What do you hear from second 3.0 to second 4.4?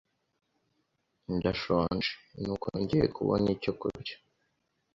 kubona icyo kurya. (saeb)